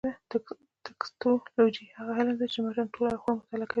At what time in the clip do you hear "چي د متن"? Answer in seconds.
2.53-2.87